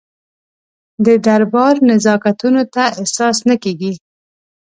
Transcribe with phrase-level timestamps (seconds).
[1.05, 3.93] د دربار نزاکتونه ته احساس نه کېږي.